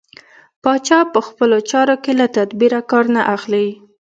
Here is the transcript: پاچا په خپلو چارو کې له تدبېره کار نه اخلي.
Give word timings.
پاچا 0.63 0.99
په 1.13 1.19
خپلو 1.27 1.57
چارو 1.71 1.95
کې 2.03 2.11
له 2.19 2.25
تدبېره 2.37 2.81
کار 2.91 3.05
نه 3.15 3.21
اخلي. 3.35 3.67